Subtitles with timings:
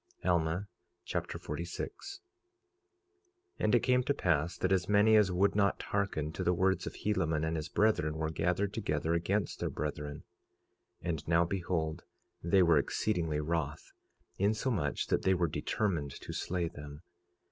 [0.25, 0.67] Alma
[1.05, 2.21] Chapter 46
[3.59, 6.55] 46:1 And it came to pass that as many as would not hearken to the
[6.55, 10.23] words of Helaman and his brethren were gathered together against their brethren.
[11.03, 12.03] 46:2 And now behold,
[12.41, 13.91] they were exceedingly wroth,
[14.39, 17.03] insomuch that they were determined to slay them.